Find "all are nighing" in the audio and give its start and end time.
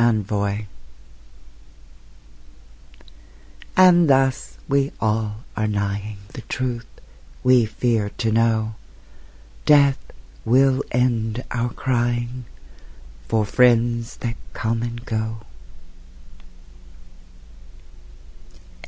5.00-6.16